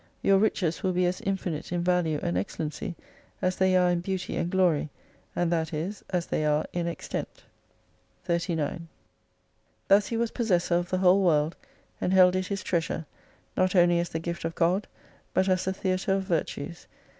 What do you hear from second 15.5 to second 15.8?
the